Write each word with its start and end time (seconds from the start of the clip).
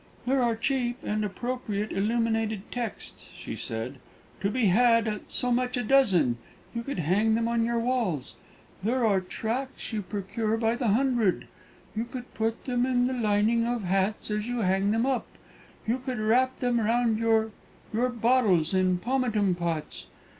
"There 0.25 0.41
are 0.41 0.55
cheap 0.55 0.97
and 1.03 1.23
appropriate 1.23 1.91
illuminated 1.91 2.63
texts," 2.71 3.29
she 3.35 3.55
said, 3.55 3.99
"to 4.39 4.49
be 4.49 4.65
had 4.65 5.07
at 5.07 5.29
so 5.29 5.51
much 5.51 5.77
a 5.77 5.83
dozen; 5.83 6.39
you 6.73 6.81
could 6.81 6.97
hang 6.97 7.35
them 7.35 7.47
on 7.47 7.63
your 7.63 7.77
walls. 7.77 8.33
There 8.81 9.05
are 9.05 9.21
tracts 9.21 9.93
you 9.93 10.01
procure 10.01 10.57
by 10.57 10.73
the 10.73 10.87
hundred; 10.87 11.47
you 11.95 12.05
could 12.05 12.33
put 12.33 12.65
them 12.65 12.83
in 12.83 13.05
the 13.05 13.13
lining 13.13 13.67
of 13.67 13.83
hats 13.83 14.31
as 14.31 14.47
you 14.47 14.61
hang 14.61 14.89
them 14.89 15.05
up; 15.05 15.27
you 15.85 15.99
could 16.03 16.17
wrap 16.17 16.57
them 16.61 16.79
round 16.81 17.19
your 17.19 17.51
your 17.93 18.09
bottles 18.09 18.73
and 18.73 18.99
pomatum 18.99 19.53
pots. 19.53 20.07